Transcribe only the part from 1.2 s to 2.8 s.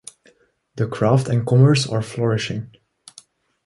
and commerce are flourishing.